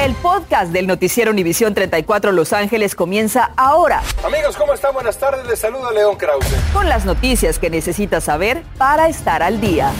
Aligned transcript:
El 0.00 0.14
podcast 0.14 0.72
del 0.72 0.86
noticiero 0.86 1.30
Univisión 1.30 1.74
34 1.74 2.32
Los 2.32 2.54
Ángeles 2.54 2.94
comienza 2.94 3.50
ahora. 3.58 4.02
Amigos, 4.24 4.56
¿cómo 4.56 4.72
están? 4.72 4.94
Buenas 4.94 5.18
tardes. 5.18 5.46
Les 5.46 5.58
saluda 5.58 5.92
León 5.92 6.16
Krause. 6.16 6.46
Con 6.72 6.88
las 6.88 7.04
noticias 7.04 7.58
que 7.58 7.68
necesitas 7.68 8.24
saber 8.24 8.62
para 8.78 9.10
estar 9.10 9.42
al 9.42 9.60
día. 9.60 9.92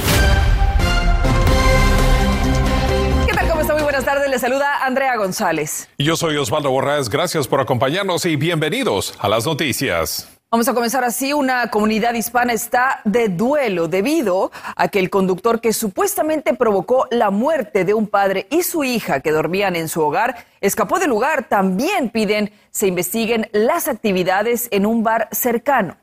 ¿Qué 3.26 3.34
tal? 3.34 3.46
¿Cómo 3.50 3.60
está? 3.60 3.74
Muy 3.74 3.82
buenas 3.82 4.06
tardes. 4.06 4.30
Les 4.30 4.40
saluda 4.40 4.86
Andrea 4.86 5.16
González. 5.16 5.90
Y 5.98 6.04
yo 6.04 6.16
soy 6.16 6.38
Osvaldo 6.38 6.70
Borrás. 6.70 7.10
Gracias 7.10 7.46
por 7.46 7.60
acompañarnos 7.60 8.24
y 8.24 8.36
bienvenidos 8.36 9.12
a 9.18 9.28
las 9.28 9.44
noticias. 9.44 10.39
Vamos 10.52 10.66
a 10.66 10.74
comenzar 10.74 11.04
así. 11.04 11.32
Una 11.32 11.70
comunidad 11.70 12.12
hispana 12.14 12.52
está 12.52 13.02
de 13.04 13.28
duelo 13.28 13.86
debido 13.86 14.50
a 14.74 14.88
que 14.88 14.98
el 14.98 15.08
conductor 15.08 15.60
que 15.60 15.72
supuestamente 15.72 16.54
provocó 16.54 17.06
la 17.12 17.30
muerte 17.30 17.84
de 17.84 17.94
un 17.94 18.08
padre 18.08 18.48
y 18.50 18.64
su 18.64 18.82
hija 18.82 19.20
que 19.20 19.30
dormían 19.30 19.76
en 19.76 19.88
su 19.88 20.02
hogar 20.02 20.44
escapó 20.60 20.98
del 20.98 21.10
lugar. 21.10 21.46
También 21.48 22.10
piden 22.10 22.50
se 22.72 22.88
investiguen 22.88 23.48
las 23.52 23.86
actividades 23.86 24.66
en 24.72 24.86
un 24.86 25.04
bar 25.04 25.28
cercano. 25.30 25.96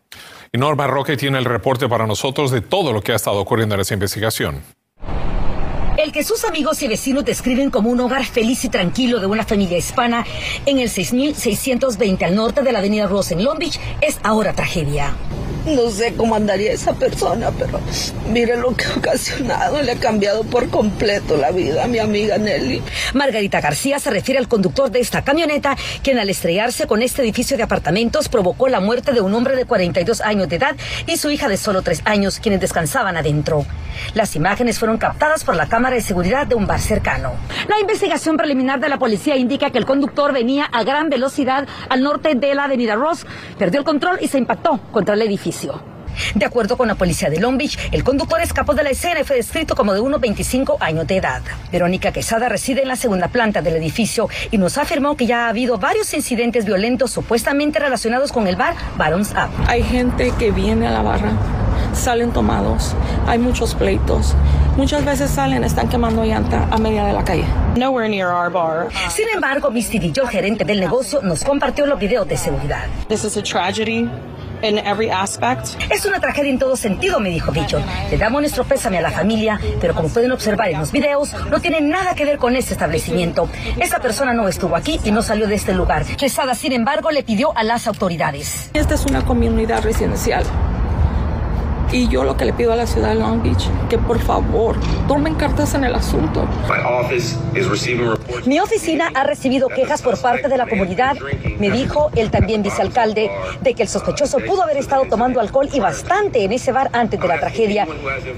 Y 0.53 0.57
Norma 0.57 0.88
Roque 0.88 1.17
tiene 1.17 1.39
el 1.39 1.43
reporte 1.43 1.89
para 1.89 2.07
nosotros 2.07 2.49
de 2.49 2.61
todo 2.61 2.93
lo 2.93 3.02
que 3.02 3.11
ha 3.11 3.17
estado 3.17 3.41
ocurriendo 3.41 3.75
en 3.75 3.81
esa 3.81 3.95
investigación. 3.95 4.63
El 6.07 6.13
que 6.13 6.23
sus 6.23 6.45
amigos 6.45 6.81
y 6.84 6.88
vecinos 6.88 7.25
describen 7.25 7.70
como 7.70 7.89
un 7.89 7.99
hogar 7.99 8.23
feliz 8.23 8.63
y 8.63 8.70
tranquilo 8.70 9.20
de 9.20 9.25
una 9.25 9.43
familia 9.43 9.77
hispana 9.77 10.25
en 10.66 10.80
el 10.80 10.89
6620 10.89 12.23
al 12.23 12.33
norte 12.33 12.61
de 12.61 12.71
la 12.71 12.80
avenida 12.80 13.07
Rose 13.07 13.33
en 13.33 13.43
Long 13.43 13.59
Beach 13.59 13.77
es 13.99 14.17
ahora 14.23 14.53
tragedia. 14.53 15.13
No 15.67 15.89
sé 15.89 16.13
cómo 16.16 16.35
andaría 16.35 16.71
esa 16.71 16.94
persona, 16.94 17.52
pero 17.52 17.81
mire 18.31 18.55
lo 18.55 18.73
que 18.73 18.85
ha 18.85 18.95
ocasionado. 18.95 19.81
Le 19.81 19.91
ha 19.91 19.95
cambiado 19.95 20.45
por 20.45 20.70
completo 20.70 21.35
la 21.35 21.52
vida 21.52 21.84
a 21.84 21.88
mi 21.89 21.99
amiga 21.99 22.38
Nelly. 22.38 22.81
Margarita 23.13 23.59
García 23.59 23.99
se 23.99 24.09
refiere 24.09 24.39
al 24.39 24.48
conductor 24.48 24.89
de 24.89 25.02
esta 25.02 25.25
camioneta, 25.25 25.75
quien 26.03 26.20
al 26.20 26.30
estrellarse 26.30 26.88
con 26.88 27.02
este 27.02 27.22
edificio 27.22 27.58
de 27.58 27.64
apartamentos 27.64 28.30
provocó 28.30 28.69
la 28.69 28.80
muerte 28.80 29.11
de 29.11 29.19
un 29.19 29.33
hombre 29.33 29.58
de 29.58 29.66
42 29.66 30.22
años 30.22 30.47
de 30.47 30.56
edad 30.56 30.78
y 31.06 31.17
su 31.17 31.30
hija 31.31 31.50
de 31.50 31.58
solo 31.58 31.81
3 31.81 32.03
años, 32.06 32.39
quienes 32.39 32.61
descansaban 32.61 33.17
adentro. 33.17 33.66
Las 34.13 34.38
imágenes 34.38 34.80
fueron 34.80 34.97
captadas 34.97 35.44
por 35.44 35.58
la 35.58 35.67
cámara 35.67 35.95
de 35.95 36.02
seguridad 36.02 36.47
de 36.47 36.56
un 36.56 36.66
bar 36.66 36.80
cercano. 36.80 37.34
La 37.67 37.80
investigación 37.80 38.38
preliminar 38.38 38.80
de 38.80 38.88
la 38.88 39.00
policía 39.00 39.36
indica 39.36 39.69
que 39.72 39.80
el 39.80 39.86
conductor 39.86 40.31
venía 40.31 40.63
a 40.63 40.84
gran 40.84 41.09
velocidad 41.09 41.67
al 41.89 42.03
norte 42.03 42.36
de 42.36 42.56
la 42.56 42.66
avenida 42.66 42.95
Ross, 42.95 43.25
perdió 43.58 43.81
el 43.81 43.86
control 43.86 44.19
y 44.22 44.30
se 44.30 44.38
impactó 44.38 44.80
contra 44.94 45.16
el 45.16 45.22
edificio. 45.23 45.56
De 46.36 46.45
acuerdo 46.45 46.77
con 46.77 46.88
la 46.88 46.95
policía 46.95 47.30
de 47.30 47.39
Long 47.39 47.58
Beach, 47.58 47.77
el 47.91 48.03
conductor 48.03 48.41
escapó 48.41 48.73
de 48.73 48.83
la 48.83 48.89
escena 48.89 49.19
y 49.19 49.23
fue 49.23 49.36
descrito 49.36 49.75
como 49.75 49.94
de 49.94 50.00
unos 50.00 50.19
25 50.19 50.77
años 50.80 51.08
de 51.08 51.17
edad. 51.17 51.41
Verónica 51.72 52.11
Quesada 52.11 52.50
reside 52.50 52.81
en 52.81 52.88
la 52.88 52.95
segunda 52.95 53.27
planta 53.27 53.61
del 53.61 53.75
edificio 53.75 54.28
y 54.52 54.58
nos 54.58 54.78
afirmó 54.78 55.16
que 55.16 55.28
ya 55.28 55.45
ha 55.45 55.50
habido 55.50 55.78
varios 55.78 56.13
incidentes 56.13 56.66
violentos 56.66 57.11
supuestamente 57.11 57.80
relacionados 57.80 58.31
con 58.31 58.47
el 58.47 58.55
bar 58.55 58.75
Barons 58.97 59.31
Up. 59.31 59.50
Hay 59.67 59.83
gente 59.83 60.33
que 60.39 60.52
viene 60.52 60.88
a 60.88 60.91
la 60.91 61.02
barra, 61.02 61.31
salen 61.94 62.31
tomados, 62.31 62.95
hay 63.28 63.39
muchos 63.39 63.75
pleitos. 63.75 64.35
Muchas 64.75 65.03
veces 65.03 65.31
salen, 65.31 65.63
están 65.63 65.89
quemando 65.89 66.23
llanta 66.23 66.67
a 66.69 66.78
media 66.78 67.03
de 67.05 67.13
la 67.13 67.23
calle. 67.23 67.45
Nowhere 67.75 68.08
near 68.08 68.30
our 68.30 68.52
bar. 68.52 68.89
Sin 69.09 69.28
embargo, 69.33 69.72
Misty 69.72 69.97
Villo, 69.97 70.28
gerente 70.28 70.66
del 70.66 70.80
negocio, 70.80 71.19
nos 71.23 71.44
compartió 71.44 71.88
los 71.88 72.00
videos 72.00 72.28
de 72.28 72.38
seguridad. 72.38 72.85
This 73.08 73.23
is 73.23 73.38
a 73.38 73.41
tragedy. 73.41 74.08
In 74.61 74.80
every 74.80 75.09
aspect. 75.09 75.80
Es 75.91 76.05
una 76.05 76.19
tragedia 76.19 76.50
en 76.50 76.59
todo 76.59 76.75
sentido, 76.75 77.19
me 77.19 77.30
dijo 77.30 77.52
Bicho. 77.52 77.80
Le 78.09 78.17
damos 78.17 78.41
nuestro 78.41 78.63
pésame 78.63 78.97
a 78.97 79.02
la 79.02 79.11
familia, 79.11 79.59
pero 79.80 79.94
como 79.94 80.09
pueden 80.09 80.31
observar 80.31 80.69
en 80.69 80.80
los 80.80 80.91
videos, 80.91 81.33
no 81.50 81.59
tiene 81.59 81.81
nada 81.81 82.16
que 82.16 82.25
ver 82.25 82.38
con 82.38 82.55
este 82.55 82.73
establecimiento. 82.73 83.50
Esa 83.80 84.00
persona 84.00 84.33
no 84.33 84.47
estuvo 84.47 84.75
aquí 84.75 85.00
y 85.03 85.11
no 85.11 85.22
salió 85.22 85.47
de 85.47 85.55
este 85.55 85.73
lugar. 85.73 86.05
Quesada, 86.17 86.55
sin 86.55 86.73
embargo, 86.73 87.11
le 87.11 87.23
pidió 87.23 87.55
a 87.55 87.63
las 87.63 87.88
autoridades. 87.88 88.72
Esta 88.73 88.95
es 88.95 89.05
una 89.05 89.23
comunidad 89.23 89.83
residencial. 89.83 90.44
Y 91.92 92.09
yo 92.09 92.24
lo 92.24 92.36
que 92.36 92.46
le 92.46 92.53
pido 92.53 92.74
a 92.74 92.75
la 92.75 92.86
ciudad 92.86 93.09
de 93.09 93.16
Long 93.16 93.42
Beach, 93.42 93.70
que 93.90 93.98
por 93.98 94.20
favor 94.20 94.75
tomen 95.08 95.36
cartas 95.36 95.74
en 95.74 95.86
el 95.86 95.96
asunto. 95.96 96.46
Mi 98.46 98.59
oficina 98.59 99.09
ha 99.14 99.24
recibido 99.24 99.70
quejas 99.70 100.02
por 100.02 100.20
parte 100.20 100.50
de 100.50 100.58
la 100.58 100.68
comunidad, 100.68 101.16
me 101.59 101.72
dijo 101.72 102.12
el 102.16 102.30
también 102.30 102.62
vicealcalde, 102.62 103.31
de 103.62 103.74
que 103.74 103.84
el 103.84 103.90
sospechoso 103.90 104.40
pudo 104.40 104.64
haber 104.64 104.78
estado 104.78 105.06
tomando 105.06 105.40
alcohol 105.40 105.70
y 105.72 105.80
bastante 105.80 106.44
en 106.44 106.52
ese 106.52 106.72
bar 106.72 106.90
antes 106.92 107.20
de 107.20 107.28
la 107.28 107.40
tragedia. 107.40 107.88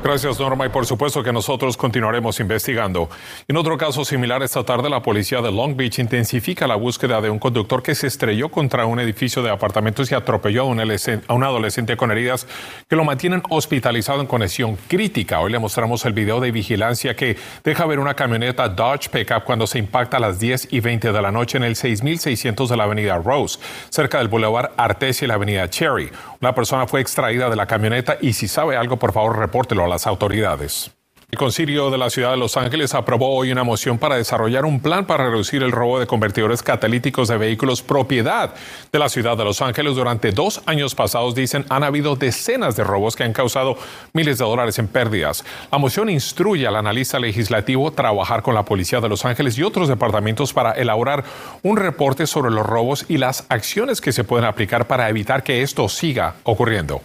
Gracias, 0.00 0.38
Norma, 0.38 0.64
y 0.64 0.68
por 0.68 0.86
supuesto 0.86 1.24
que 1.24 1.32
nosotros 1.32 1.76
continuaremos 1.76 2.38
investigando. 2.38 3.10
En 3.48 3.56
otro 3.56 3.76
caso 3.76 4.04
similar, 4.04 4.44
esta 4.44 4.62
tarde 4.64 4.88
la 4.88 5.02
policía 5.02 5.42
de 5.42 5.50
Long 5.50 5.76
Beach 5.76 5.98
intensifica 5.98 6.68
la 6.68 6.76
búsqueda 6.76 7.20
de 7.20 7.30
un 7.30 7.40
conductor 7.40 7.82
que 7.82 7.96
se 7.96 8.06
estrelló 8.06 8.48
contra 8.48 8.86
un 8.86 9.00
edificio 9.00 9.42
de 9.42 9.50
apartamentos 9.50 10.10
y 10.12 10.14
atropelló 10.14 10.62
a 10.62 10.64
un, 10.66 10.80
a 10.80 11.34
un 11.34 11.44
adolescente 11.44 11.96
con 11.96 12.12
heridas 12.12 12.46
que 12.88 12.94
lo 12.94 13.04
mantienen 13.04 13.42
hospitalizado 13.50 14.20
en 14.20 14.28
conexión 14.28 14.78
crítica. 14.86 15.40
Hoy 15.40 15.50
le 15.50 15.58
mostramos 15.58 16.04
el 16.04 16.12
video 16.12 16.38
de 16.38 16.52
vigilancia 16.52 17.16
que 17.16 17.36
deja 17.64 17.84
ver 17.84 17.98
una 17.98 18.14
camioneta 18.14 18.68
Dodge 18.68 19.10
Pickup 19.10 19.42
cuando 19.42 19.66
se 19.66 19.80
impacta 19.80 20.18
a 20.18 20.20
las 20.20 20.38
10 20.38 20.68
y 20.70 20.78
20 20.78 21.12
de 21.12 21.22
la 21.22 21.32
noche 21.32 21.58
en 21.58 21.64
el 21.64 21.74
6600 21.74 22.70
de 22.70 22.76
la 22.76 22.84
avenida 22.84 23.18
Rose, 23.18 23.58
cerca 23.90 24.18
del 24.18 24.28
Boulevard 24.28 24.70
Artesia 24.76 25.24
y 25.24 25.28
la 25.28 25.34
avenida 25.34 25.68
Cherry. 25.68 26.12
Una 26.40 26.54
persona 26.54 26.86
fue 26.86 27.00
extraída 27.00 27.50
de 27.50 27.56
la 27.56 27.66
camioneta 27.66 28.16
y 28.20 28.32
si 28.32 28.46
sabe 28.46 28.76
algo, 28.76 28.96
por 28.96 29.12
favor, 29.12 29.38
repórtelo 29.38 29.84
a 29.84 29.88
las 29.88 30.06
autoridades. 30.06 30.97
El 31.30 31.36
Concilio 31.36 31.90
de 31.90 31.98
la 31.98 32.08
Ciudad 32.08 32.30
de 32.30 32.38
Los 32.38 32.56
Ángeles 32.56 32.94
aprobó 32.94 33.36
hoy 33.36 33.52
una 33.52 33.62
moción 33.62 33.98
para 33.98 34.16
desarrollar 34.16 34.64
un 34.64 34.80
plan 34.80 35.04
para 35.04 35.28
reducir 35.28 35.62
el 35.62 35.72
robo 35.72 36.00
de 36.00 36.06
convertidores 36.06 36.62
catalíticos 36.62 37.28
de 37.28 37.36
vehículos 37.36 37.82
propiedad 37.82 38.54
de 38.90 38.98
la 38.98 39.10
Ciudad 39.10 39.36
de 39.36 39.44
Los 39.44 39.60
Ángeles. 39.60 39.94
Durante 39.94 40.32
dos 40.32 40.62
años 40.64 40.94
pasados, 40.94 41.34
dicen, 41.34 41.66
han 41.68 41.84
habido 41.84 42.16
decenas 42.16 42.76
de 42.76 42.84
robos 42.84 43.14
que 43.14 43.24
han 43.24 43.34
causado 43.34 43.76
miles 44.14 44.38
de 44.38 44.46
dólares 44.46 44.78
en 44.78 44.88
pérdidas. 44.88 45.44
La 45.70 45.76
moción 45.76 46.08
instruye 46.08 46.66
al 46.66 46.76
analista 46.76 47.18
legislativo 47.18 47.90
trabajar 47.90 48.40
con 48.42 48.54
la 48.54 48.64
Policía 48.64 49.02
de 49.02 49.10
Los 49.10 49.26
Ángeles 49.26 49.58
y 49.58 49.62
otros 49.62 49.88
departamentos 49.88 50.54
para 50.54 50.72
elaborar 50.72 51.24
un 51.62 51.76
reporte 51.76 52.26
sobre 52.26 52.50
los 52.50 52.64
robos 52.64 53.04
y 53.06 53.18
las 53.18 53.44
acciones 53.50 54.00
que 54.00 54.12
se 54.12 54.24
pueden 54.24 54.46
aplicar 54.46 54.86
para 54.86 55.10
evitar 55.10 55.42
que 55.42 55.60
esto 55.60 55.90
siga 55.90 56.36
ocurriendo. 56.44 57.02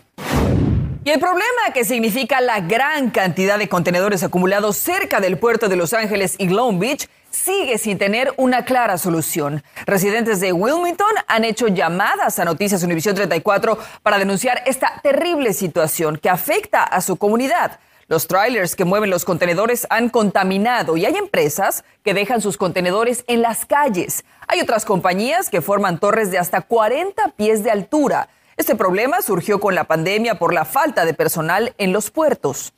Y 1.06 1.10
el 1.10 1.20
problema 1.20 1.74
que 1.74 1.84
significa 1.84 2.40
la 2.40 2.62
gran 2.62 3.10
cantidad 3.10 3.60
de 3.60 3.68
contenedores 3.68 4.24
acumulados 4.24 4.78
cerca 4.78 5.20
del 5.20 5.38
puerto 5.38 5.68
de 5.68 5.76
Los 5.76 5.94
Ángeles 5.94 6.36
y 6.38 6.48
Long 6.48 6.80
Beach 6.80 7.10
sigue 7.30 7.78
sin 7.78 7.98
tener 7.98 8.34
una 8.38 8.64
clara 8.64 8.98
solución. 8.98 9.64
Residentes 9.86 10.40
de 10.40 10.54
Wilmington 10.54 11.14
han 11.28 11.44
hecho 11.44 11.68
llamadas 11.68 12.40
a 12.40 12.46
Noticias 12.46 12.84
Univisión 12.84 13.16
34 13.16 13.78
para 14.02 14.18
denunciar 14.18 14.64
esta 14.66 15.02
terrible 15.04 15.52
situación 15.52 16.16
que 16.16 16.30
afecta 16.30 16.84
a 16.84 17.02
su 17.02 17.18
comunidad. 17.18 17.82
Los 18.08 18.28
trailers 18.28 18.74
que 18.74 18.86
mueven 18.86 19.10
los 19.10 19.26
contenedores 19.26 19.86
han 19.90 20.08
contaminado 20.08 20.96
y 20.96 21.06
hay 21.06 21.18
empresas 21.18 21.84
que 22.06 22.14
dejan 22.14 22.40
sus 22.40 22.56
contenedores 22.56 23.26
en 23.28 23.42
las 23.42 23.66
calles. 23.66 24.24
Hay 24.48 24.62
otras 24.62 24.86
compañías 24.86 25.50
que 25.50 25.62
forman 25.62 26.00
torres 26.00 26.32
de 26.32 26.38
hasta 26.38 26.62
40 26.62 27.34
pies 27.36 27.62
de 27.62 27.72
altura. 27.72 28.30
Este 28.58 28.76
problema 28.76 29.22
surgió 29.22 29.60
con 29.60 29.76
la 29.76 29.86
pandemia 29.86 30.36
por 30.36 30.54
la 30.54 30.66
falta 30.66 31.06
de 31.06 31.14
personal 31.14 31.74
en 31.78 31.92
los 31.94 32.12
puertos. 32.12 32.74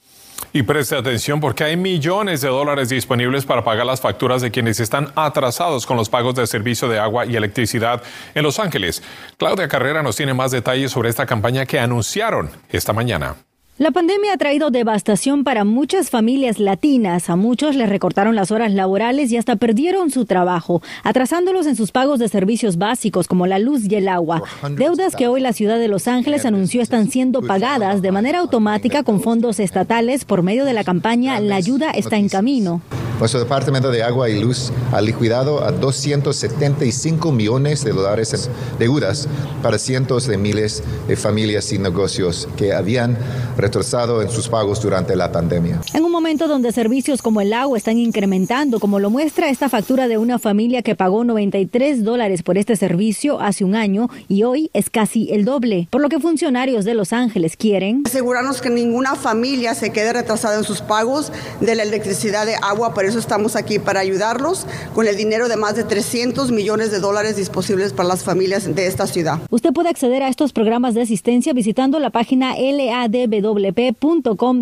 Y 0.54 0.63
preste 0.63 0.95
atención 0.95 1.39
porque 1.39 1.63
hay 1.63 1.77
millones 1.77 2.42
de 2.42 2.50
dólares 2.50 2.89
disponibles 2.89 3.45
para 3.45 3.63
pagar 3.63 3.86
las 3.86 4.01
facturas 4.01 4.42
de 4.42 4.51
quienes 4.51 4.80
están 4.80 5.12
atrasados 5.16 5.86
con 5.86 5.98
los 5.98 6.10
pagos 6.10 6.36
de 6.36 6.48
servicio 6.48 6.88
de 6.88 7.00
agua 7.00 7.25
y 7.25 7.36
electricidad 7.36 8.01
en 8.33 8.44
Los 8.44 8.60
Ángeles. 8.60 9.04
Claudia 9.38 9.68
Carrera 9.68 10.04
nos 10.04 10.16
tiene 10.16 10.33
más 10.33 10.51
detalles 10.51 10.92
sobre 10.92 11.10
esta 11.10 11.25
campaña 11.25 11.66
que 11.66 11.80
anunciaron 11.80 12.51
esta 12.69 12.94
mañana. 12.94 13.36
La 13.77 13.92
pandemia 13.92 14.31
ha 14.31 14.38
traído 14.38 14.72
devastación 14.72 15.44
para 15.44 15.66
muchas 15.66 16.10
familias 16.10 16.60
latinas. 16.60 17.30
A 17.30 17.36
muchos 17.36 17.75
les 17.75 17.89
recortaron 17.89 18.33
las 18.33 18.51
horas 18.51 18.72
laborales 18.72 19.33
y 19.33 19.38
hasta 19.38 19.57
perdieron 19.57 20.12
su 20.12 20.24
trabajo, 20.24 20.81
atrasándolos 21.04 21.68
en 21.68 21.75
sus 21.75 21.92
pagos 21.92 22.18
de 22.19 22.30
servicios 22.30 22.77
básicos 22.77 23.27
como 23.27 23.48
la 23.48 23.60
luz 23.60 23.81
y 23.83 23.95
el 23.95 24.07
agua. 24.07 24.44
Deudas 24.77 25.18
que 25.18 25.27
hoy 25.27 25.42
la 25.42 25.51
ciudad 25.51 25.77
de 25.77 25.89
Los 25.89 26.07
Ángeles 26.07 26.45
anunció 26.45 26.81
están 26.81 27.12
siendo 27.12 27.42
pagadas 27.42 28.01
de 28.01 28.13
manera 28.13 28.39
automática 28.39 29.04
con 29.04 29.19
fondos 29.19 29.60
estatales 29.60 30.24
por 30.24 30.42
medio 30.42 30.63
de 30.63 30.72
la 30.72 30.86
campaña 30.86 31.42
La 31.42 31.57
ayuda 31.57 31.92
está 31.92 32.16
en 32.16 32.30
camino. 32.30 32.81
Nuestro 33.20 33.40
Departamento 33.40 33.92
de 33.92 34.04
Agua 34.04 34.30
y 34.30 34.40
Luz 34.40 34.72
ha 34.92 35.00
liquidado 35.00 35.64
a 35.64 35.72
275 35.72 37.32
millones 37.32 37.84
de 37.86 37.92
dólares 37.92 38.34
en 38.34 38.78
deudas 38.78 39.28
para 39.64 39.78
cientos 39.78 40.28
de 40.28 40.38
miles 40.38 40.84
de 41.08 41.16
familias 41.16 41.72
y 41.72 41.80
negocios 41.80 42.50
que 42.58 42.74
habían 42.74 43.18
retrasado 43.58 44.22
en 44.22 44.30
sus 44.30 44.50
pagos 44.50 44.82
durante 44.82 45.16
la 45.16 45.32
pandemia. 45.32 45.80
En 45.94 46.04
un 46.04 46.12
momento 46.12 46.50
donde 46.50 46.74
servicios 46.74 47.22
como 47.22 47.40
el 47.40 47.54
agua 47.54 47.78
están 47.78 47.98
incrementando, 47.98 48.82
como 48.82 49.00
lo 49.00 49.10
muestra 49.10 49.50
esta 49.50 49.70
factura 49.70 50.10
de 50.10 50.18
una 50.18 50.38
familia 50.38 50.82
que 50.82 50.96
pagó 50.96 51.24
93 51.24 52.04
dólares 52.04 52.44
por 52.44 52.58
este 52.58 52.76
servicio 52.76 53.40
hace 53.40 53.64
un 53.64 53.76
año 53.76 54.10
y 54.28 54.44
hoy 54.44 54.70
es 54.74 54.90
casi 54.90 55.32
el 55.32 55.46
doble, 55.46 55.88
por 55.90 56.02
lo 56.02 56.10
que 56.10 56.20
funcionarios 56.20 56.84
de 56.84 56.94
Los 56.94 57.14
Ángeles 57.14 57.56
quieren 57.56 58.04
asegurarnos 58.06 58.62
que 58.62 58.70
ninguna 58.70 59.16
familia 59.16 59.74
se 59.74 59.92
quede 59.92 60.12
retrasada 60.12 60.58
en 60.58 60.64
sus 60.64 60.82
pagos 60.82 61.32
de 61.62 61.76
la 61.76 61.84
electricidad 61.84 62.46
de 62.46 62.56
agua 62.56 62.94
por 63.06 63.12
eso 63.12 63.19
estamos 63.19 63.56
aquí 63.56 63.78
para 63.78 64.00
ayudarlos 64.00 64.66
con 64.96 65.07
el 65.07 65.16
dinero 65.16 65.48
de 65.48 65.57
más 65.57 65.75
de 65.75 65.84
300 65.84 66.52
millones 66.52 66.90
de 66.90 67.00
dólares 67.00 67.36
disponibles 67.36 67.94
para 67.94 68.10
las 68.10 68.24
familias 68.24 68.74
de 68.74 68.88
esta 68.88 69.06
ciudad. 69.06 69.42
Usted 69.52 69.72
puede 69.74 69.90
acceder 69.90 70.24
a 70.24 70.28
estos 70.28 70.54
programas 70.54 70.96
de 70.96 71.04
asistencia 71.04 71.54
visitando 71.54 72.00
la 72.00 72.10
página 72.10 72.56
ladwp.com 72.56 73.06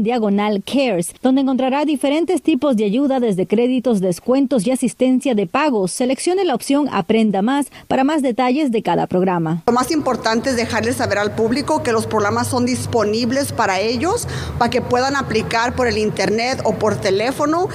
diagonal 0.03 0.61
cares, 0.61 1.15
donde 1.21 1.39
encontrará 1.39 1.85
diferentes 1.85 2.41
tipos 2.41 2.75
de 2.75 2.83
ayuda 2.83 3.21
desde 3.21 3.47
créditos, 3.47 4.01
descuentos 4.01 4.67
y 4.67 4.71
asistencia 4.71 5.35
de 5.35 5.47
pagos. 5.47 5.93
Seleccione 5.93 6.43
la 6.43 6.53
opción 6.55 6.89
Aprenda 6.91 7.41
más 7.41 7.67
para 7.87 8.03
más 8.03 8.21
detalles 8.21 8.73
de 8.73 8.83
cada 8.83 9.07
programa. 9.07 9.63
Lo 9.65 9.71
más 9.71 9.89
importante 9.89 10.49
es 10.49 10.57
dejarles 10.57 10.97
saber 10.97 11.19
al 11.19 11.33
público 11.33 11.81
que 11.81 11.93
los 11.93 12.07
programas 12.07 12.47
son 12.47 12.65
disponibles 12.65 13.53
para 13.53 13.79
ellos, 13.79 14.27
para 14.57 14.69
que 14.69 14.81
puedan 14.81 15.15
aplicar 15.15 15.77
por 15.77 15.87
el 15.87 15.97
internet 15.97 16.59
o 16.65 16.73
por 16.73 16.97
teléfono. 16.97 17.69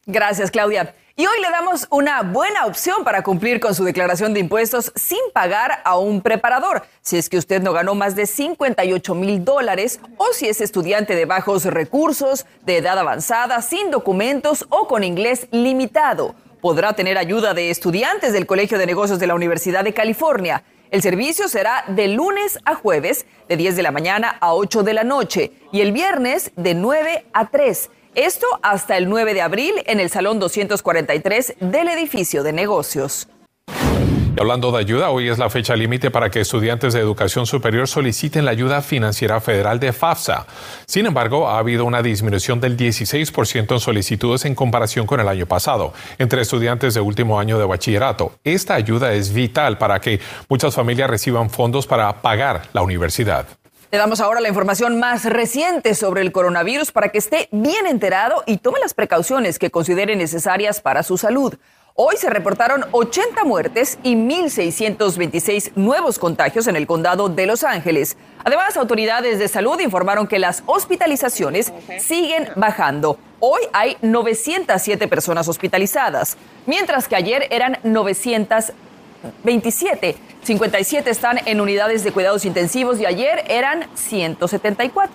Gracias, 0.06 0.50
Claudia. 0.50 0.93
Y 1.18 1.24
hoy 1.24 1.40
le 1.40 1.48
damos 1.48 1.86
una 1.88 2.20
buena 2.20 2.66
opción 2.66 3.02
para 3.02 3.22
cumplir 3.22 3.58
con 3.58 3.74
su 3.74 3.84
declaración 3.84 4.34
de 4.34 4.40
impuestos 4.40 4.92
sin 4.96 5.18
pagar 5.32 5.80
a 5.82 5.96
un 5.96 6.20
preparador, 6.20 6.82
si 7.00 7.16
es 7.16 7.30
que 7.30 7.38
usted 7.38 7.62
no 7.62 7.72
ganó 7.72 7.94
más 7.94 8.14
de 8.16 8.26
58 8.26 9.14
mil 9.14 9.42
dólares 9.42 9.98
o 10.18 10.26
si 10.34 10.46
es 10.46 10.60
estudiante 10.60 11.14
de 11.14 11.24
bajos 11.24 11.64
recursos, 11.64 12.44
de 12.66 12.76
edad 12.76 12.98
avanzada, 12.98 13.62
sin 13.62 13.90
documentos 13.90 14.66
o 14.68 14.88
con 14.88 15.04
inglés 15.04 15.48
limitado. 15.52 16.34
Podrá 16.60 16.92
tener 16.92 17.16
ayuda 17.16 17.54
de 17.54 17.70
estudiantes 17.70 18.34
del 18.34 18.44
Colegio 18.44 18.76
de 18.76 18.84
Negocios 18.84 19.18
de 19.18 19.26
la 19.26 19.34
Universidad 19.34 19.84
de 19.84 19.94
California. 19.94 20.64
El 20.90 21.00
servicio 21.00 21.48
será 21.48 21.84
de 21.88 22.08
lunes 22.08 22.58
a 22.66 22.74
jueves, 22.74 23.24
de 23.48 23.56
10 23.56 23.74
de 23.74 23.82
la 23.82 23.90
mañana 23.90 24.36
a 24.38 24.52
8 24.52 24.82
de 24.82 24.92
la 24.92 25.02
noche, 25.02 25.52
y 25.72 25.80
el 25.80 25.92
viernes 25.92 26.52
de 26.56 26.74
9 26.74 27.24
a 27.32 27.48
3. 27.48 27.90
Esto 28.16 28.46
hasta 28.62 28.96
el 28.96 29.10
9 29.10 29.34
de 29.34 29.42
abril 29.42 29.74
en 29.84 30.00
el 30.00 30.08
Salón 30.08 30.38
243 30.38 31.56
del 31.60 31.88
edificio 31.88 32.42
de 32.42 32.54
negocios. 32.54 33.28
Hablando 34.40 34.72
de 34.72 34.78
ayuda, 34.78 35.10
hoy 35.10 35.28
es 35.28 35.36
la 35.36 35.50
fecha 35.50 35.76
límite 35.76 36.10
para 36.10 36.30
que 36.30 36.40
estudiantes 36.40 36.94
de 36.94 37.00
educación 37.00 37.44
superior 37.44 37.86
soliciten 37.86 38.46
la 38.46 38.52
ayuda 38.52 38.80
financiera 38.80 39.38
federal 39.38 39.78
de 39.80 39.92
FAFSA. 39.92 40.46
Sin 40.86 41.04
embargo, 41.04 41.46
ha 41.46 41.58
habido 41.58 41.84
una 41.84 42.00
disminución 42.00 42.58
del 42.58 42.78
16% 42.78 43.72
en 43.72 43.80
solicitudes 43.80 44.46
en 44.46 44.54
comparación 44.54 45.06
con 45.06 45.20
el 45.20 45.28
año 45.28 45.44
pasado 45.44 45.92
entre 46.16 46.40
estudiantes 46.40 46.94
de 46.94 47.00
último 47.00 47.38
año 47.38 47.58
de 47.58 47.66
bachillerato. 47.66 48.32
Esta 48.44 48.76
ayuda 48.76 49.12
es 49.12 49.34
vital 49.34 49.76
para 49.76 50.00
que 50.00 50.20
muchas 50.48 50.74
familias 50.74 51.10
reciban 51.10 51.50
fondos 51.50 51.86
para 51.86 52.22
pagar 52.22 52.62
la 52.72 52.80
universidad. 52.80 53.46
Le 53.96 54.00
damos 54.00 54.20
ahora 54.20 54.40
la 54.43 54.48
información 54.48 55.00
más 55.00 55.25
reciente 55.25 55.94
sobre 55.94 56.20
el 56.20 56.31
coronavirus 56.31 56.93
para 56.93 57.08
que 57.08 57.16
esté 57.16 57.48
bien 57.50 57.87
enterado 57.87 58.43
y 58.44 58.58
tome 58.58 58.78
las 58.78 58.93
precauciones 58.93 59.58
que 59.58 59.70
considere 59.70 60.16
necesarias 60.16 60.82
para 60.82 61.02
su 61.02 61.16
salud. 61.16 61.54
Hoy 61.94 62.19
se 62.19 62.28
reportaron 62.28 62.84
80 62.90 63.44
muertes 63.44 63.98
y 64.02 64.14
1.626 64.14 65.72
nuevos 65.76 66.19
contagios 66.19 66.66
en 66.66 66.76
el 66.76 66.87
condado 66.87 67.31
de 67.31 67.46
Los 67.46 67.64
Ángeles. 67.64 68.19
Además, 68.44 68.76
autoridades 68.76 69.38
de 69.38 69.48
salud 69.48 69.81
informaron 69.81 70.26
que 70.26 70.38
las 70.38 70.62
hospitalizaciones 70.66 71.72
siguen 71.99 72.50
bajando. 72.54 73.19
Hoy 73.40 73.62
hay 73.72 73.96
907 74.02 75.08
personas 75.08 75.49
hospitalizadas, 75.49 76.37
mientras 76.66 77.08
que 77.08 77.16
ayer 77.16 77.46
eran 77.50 77.78
927. 79.22 80.16
57 80.42 81.10
están 81.10 81.40
en 81.46 81.60
unidades 81.60 82.04
de 82.04 82.12
cuidados 82.12 82.44
intensivos 82.44 83.00
y 83.00 83.06
ayer 83.06 83.44
eran 83.48 83.86
174. 83.94 85.12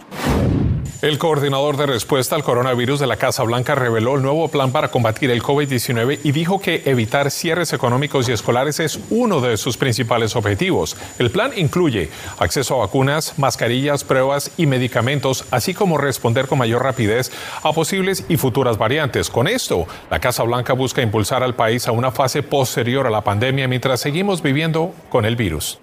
El 1.01 1.17
coordinador 1.17 1.77
de 1.77 1.87
respuesta 1.87 2.35
al 2.35 2.43
coronavirus 2.43 2.99
de 2.99 3.07
la 3.07 3.17
Casa 3.17 3.41
Blanca 3.41 3.73
reveló 3.73 4.15
el 4.15 4.21
nuevo 4.21 4.49
plan 4.49 4.71
para 4.71 4.89
combatir 4.89 5.31
el 5.31 5.41
COVID-19 5.41 6.19
y 6.23 6.31
dijo 6.31 6.61
que 6.61 6.83
evitar 6.85 7.31
cierres 7.31 7.73
económicos 7.73 8.29
y 8.29 8.33
escolares 8.33 8.79
es 8.79 8.99
uno 9.09 9.41
de 9.41 9.57
sus 9.57 9.77
principales 9.77 10.35
objetivos. 10.35 10.95
El 11.17 11.31
plan 11.31 11.53
incluye 11.55 12.11
acceso 12.37 12.75
a 12.75 12.85
vacunas, 12.85 13.39
mascarillas, 13.39 14.03
pruebas 14.03 14.51
y 14.57 14.67
medicamentos, 14.67 15.45
así 15.49 15.73
como 15.73 15.97
responder 15.97 16.47
con 16.47 16.59
mayor 16.59 16.83
rapidez 16.83 17.31
a 17.63 17.73
posibles 17.73 18.23
y 18.29 18.37
futuras 18.37 18.77
variantes. 18.77 19.31
Con 19.31 19.47
esto, 19.47 19.87
la 20.11 20.19
Casa 20.19 20.43
Blanca 20.43 20.73
busca 20.73 21.01
impulsar 21.01 21.41
al 21.41 21.55
país 21.55 21.87
a 21.87 21.93
una 21.93 22.11
fase 22.11 22.43
posterior 22.43 23.07
a 23.07 23.09
la 23.09 23.23
pandemia 23.23 23.67
mientras 23.67 24.01
seguimos 24.01 24.43
viviendo 24.43 24.93
con 25.09 25.25
el 25.25 25.35
virus. 25.35 25.80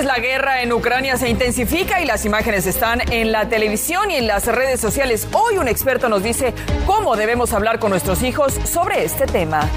La 0.00 0.18
guerra 0.18 0.62
en 0.62 0.72
Ucrania 0.72 1.16
se 1.16 1.28
intensifica 1.28 2.00
y 2.00 2.06
las 2.06 2.24
imágenes 2.24 2.66
están 2.66 3.02
en 3.12 3.30
la 3.30 3.48
televisión 3.48 4.10
y 4.10 4.16
en 4.16 4.26
las 4.26 4.46
redes 4.46 4.80
sociales. 4.80 5.28
Hoy 5.32 5.58
un 5.58 5.68
experto 5.68 6.08
nos 6.08 6.22
dice 6.22 6.54
cómo 6.86 7.14
debemos 7.14 7.52
hablar 7.52 7.78
con 7.78 7.90
nuestros 7.90 8.22
hijos 8.22 8.54
sobre 8.64 9.04
este 9.04 9.26
tema. 9.26 9.68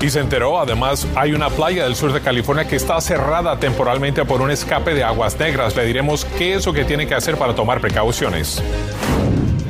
Y 0.00 0.08
se 0.08 0.20
enteró, 0.20 0.60
además, 0.60 1.06
hay 1.16 1.32
una 1.32 1.50
playa 1.50 1.84
del 1.84 1.96
sur 1.96 2.12
de 2.12 2.20
California 2.20 2.66
que 2.66 2.76
está 2.76 3.00
cerrada 3.00 3.58
temporalmente 3.58 4.24
por 4.24 4.40
un 4.40 4.52
escape 4.52 4.94
de 4.94 5.02
aguas 5.02 5.38
negras. 5.38 5.74
Le 5.76 5.84
diremos 5.84 6.24
qué 6.38 6.54
es 6.54 6.64
lo 6.64 6.72
que 6.72 6.84
tiene 6.84 7.06
que 7.06 7.16
hacer 7.16 7.36
para 7.36 7.54
tomar 7.54 7.80
precauciones. 7.80 8.62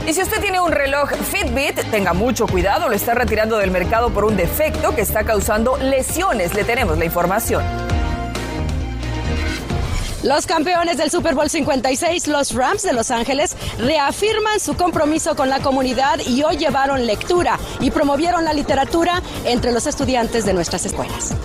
Y 0.07 0.13
si 0.13 0.23
usted 0.23 0.41
tiene 0.41 0.61
un 0.61 0.71
reloj 0.71 1.11
Fitbit, 1.11 1.91
tenga 1.91 2.13
mucho 2.13 2.47
cuidado, 2.47 2.89
lo 2.89 2.95
está 2.95 3.15
retirando 3.15 3.57
del 3.57 3.71
mercado 3.71 4.11
por 4.11 4.25
un 4.25 4.37
defecto 4.37 4.95
que 4.95 5.01
está 5.01 5.25
causando 5.25 5.79
lesiones. 5.79 6.55
Le 6.55 6.65
tenemos 6.65 6.99
la 6.99 7.07
información. 7.07 7.98
Los 10.23 10.47
campeones 10.47 10.97
del 10.97 11.11
Super 11.11 11.37
Bowl 11.37 11.49
56, 11.49 12.27
los 12.27 12.53
Rams 12.53 12.83
de 12.83 12.93
Los 12.93 13.13
Ángeles, 13.13 13.57
reafirman 13.79 14.59
su 14.59 14.75
compromiso 14.75 15.37
con 15.37 15.49
la 15.49 15.61
comunidad 15.61 16.19
y 16.27 16.43
hoy 16.43 16.57
llevaron 16.57 17.07
lectura 17.07 17.59
y 17.79 17.93
promovieron 17.93 18.45
la 18.45 18.53
literatura 18.53 19.23
entre 19.45 19.71
los 19.71 19.87
estudiantes 19.87 20.45
de 20.45 20.55
nuestras 20.55 20.87
escuelas. 20.87 21.37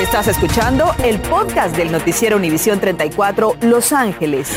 Estás 0.00 0.26
escuchando 0.26 0.92
el 1.04 1.20
podcast 1.20 1.76
del 1.76 1.92
noticiero 1.92 2.36
Univisión 2.36 2.80
34 2.80 3.58
Los 3.60 3.92
Ángeles. 3.92 4.50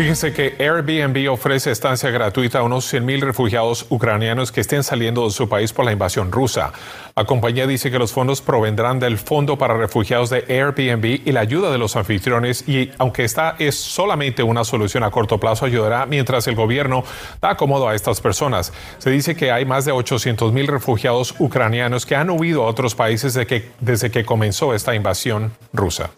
Fíjense 0.00 0.32
que 0.32 0.56
Airbnb 0.58 1.30
ofrece 1.30 1.70
estancia 1.70 2.08
gratuita 2.08 2.60
a 2.60 2.62
unos 2.62 2.90
100.000 2.90 3.20
refugiados 3.20 3.84
ucranianos 3.90 4.50
que 4.50 4.62
estén 4.62 4.82
saliendo 4.82 5.24
de 5.24 5.30
su 5.30 5.46
país 5.46 5.74
por 5.74 5.84
la 5.84 5.92
invasión 5.92 6.32
rusa. 6.32 6.72
La 7.14 7.26
compañía 7.26 7.66
dice 7.66 7.90
que 7.90 7.98
los 7.98 8.10
fondos 8.10 8.40
provendrán 8.40 8.98
del 8.98 9.18
Fondo 9.18 9.58
para 9.58 9.76
Refugiados 9.76 10.30
de 10.30 10.46
Airbnb 10.48 11.04
y 11.04 11.32
la 11.32 11.40
ayuda 11.40 11.70
de 11.70 11.76
los 11.76 11.96
anfitriones 11.96 12.66
y 12.66 12.90
aunque 12.96 13.24
esta 13.24 13.56
es 13.58 13.74
solamente 13.74 14.42
una 14.42 14.64
solución 14.64 15.04
a 15.04 15.10
corto 15.10 15.36
plazo, 15.36 15.66
ayudará 15.66 16.06
mientras 16.06 16.46
el 16.46 16.54
gobierno 16.54 17.04
da 17.42 17.50
acomodo 17.50 17.86
a 17.86 17.94
estas 17.94 18.22
personas. 18.22 18.72
Se 18.96 19.10
dice 19.10 19.36
que 19.36 19.52
hay 19.52 19.66
más 19.66 19.84
de 19.84 19.92
800.000 19.92 20.66
refugiados 20.66 21.34
ucranianos 21.38 22.06
que 22.06 22.16
han 22.16 22.30
huido 22.30 22.62
a 22.62 22.68
otros 22.68 22.94
países 22.94 23.34
desde 23.34 24.10
que 24.10 24.24
comenzó 24.24 24.72
esta 24.72 24.94
invasión 24.94 25.52
rusa. 25.74 26.08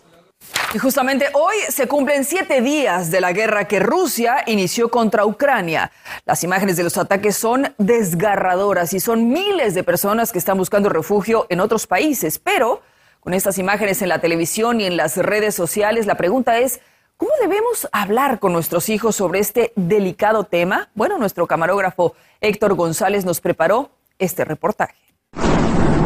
Y 0.75 0.79
justamente 0.79 1.27
hoy 1.35 1.55
se 1.69 1.87
cumplen 1.87 2.25
siete 2.25 2.63
días 2.63 3.11
de 3.11 3.21
la 3.21 3.35
guerra 3.35 3.69
que 3.69 3.79
Rusia 3.79 4.43
inició 4.47 4.89
contra 4.89 5.27
Ucrania. 5.27 5.93
Las 6.25 6.45
imágenes 6.45 6.79
de 6.79 6.83
los 6.83 6.97
ataques 6.97 7.37
son 7.37 7.75
desgarradoras 7.77 8.95
y 8.95 9.01
son 9.01 9.29
miles 9.29 9.75
de 9.75 9.85
personas 9.85 10.33
que 10.33 10.39
están 10.39 10.57
buscando 10.57 10.89
refugio 10.89 11.47
en 11.51 11.61
otros 11.61 11.87
países. 11.87 12.39
Pero 12.39 12.81
con 13.21 13.35
estas 13.35 13.59
imágenes 13.59 14.01
en 14.01 14.09
la 14.09 14.23
televisión 14.23 14.81
y 14.81 14.87
en 14.87 14.97
las 14.97 15.19
redes 15.19 15.55
sociales, 15.55 16.07
la 16.07 16.15
pregunta 16.15 16.59
es, 16.59 16.81
¿cómo 17.19 17.33
debemos 17.43 17.87
hablar 17.93 18.39
con 18.39 18.55
nuestros 18.55 18.89
hijos 18.89 19.15
sobre 19.15 19.41
este 19.41 19.75
delicado 19.77 20.45
tema? 20.45 20.89
Bueno, 20.95 21.19
nuestro 21.19 21.47
camarógrafo 21.47 22.15
Héctor 22.41 22.77
González 22.77 23.27
nos 23.27 23.43
preparó 23.43 23.91
este 24.19 24.47
reportaje 24.47 25.02